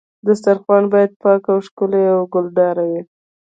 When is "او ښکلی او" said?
1.53-2.21